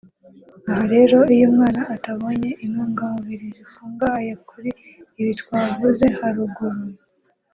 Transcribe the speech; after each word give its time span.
aha 0.69 0.83
rero 0.93 1.17
iyo 1.35 1.45
umwana 1.51 1.81
atabonye 1.95 2.49
intungamubiri 2.65 3.47
zikungahaye 3.57 4.33
kuri 4.49 4.71
ibi 5.21 5.33
twavuze 5.41 6.05
haruguru 6.19 6.81